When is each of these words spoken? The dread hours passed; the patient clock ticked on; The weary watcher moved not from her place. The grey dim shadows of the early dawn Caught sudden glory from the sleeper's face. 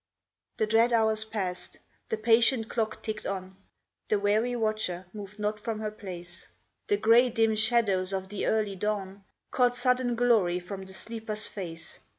The 0.57 0.65
dread 0.65 0.91
hours 0.93 1.23
passed; 1.25 1.77
the 2.09 2.17
patient 2.17 2.67
clock 2.69 3.03
ticked 3.03 3.27
on; 3.27 3.55
The 4.09 4.17
weary 4.17 4.55
watcher 4.55 5.05
moved 5.13 5.37
not 5.37 5.59
from 5.59 5.79
her 5.79 5.91
place. 5.91 6.47
The 6.87 6.97
grey 6.97 7.29
dim 7.29 7.53
shadows 7.53 8.11
of 8.11 8.27
the 8.29 8.47
early 8.47 8.75
dawn 8.75 9.23
Caught 9.51 9.75
sudden 9.75 10.15
glory 10.15 10.59
from 10.59 10.85
the 10.87 10.93
sleeper's 10.95 11.45
face. 11.45 11.99